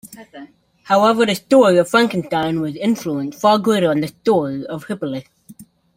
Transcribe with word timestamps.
However, 0.85 1.27
the 1.27 1.35
story 1.35 1.77
of 1.77 1.89
Frankenstein 1.91 2.59
was 2.59 2.75
influenced 2.75 3.39
far 3.39 3.59
greater 3.59 3.91
on 3.91 4.01
the 4.01 4.07
story 4.07 4.65
of 4.65 4.85
Hippolytus. 4.85 5.29